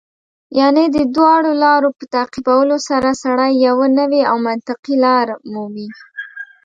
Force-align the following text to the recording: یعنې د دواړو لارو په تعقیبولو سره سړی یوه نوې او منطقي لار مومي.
یعنې 0.59 0.83
د 0.95 0.97
دواړو 1.15 1.51
لارو 1.63 1.89
په 1.97 2.03
تعقیبولو 2.15 2.75
سره 2.89 3.09
سړی 3.23 3.51
یوه 3.67 3.87
نوې 3.99 4.21
او 4.29 4.35
منطقي 4.47 4.95
لار 5.05 5.27
مومي. 5.53 5.89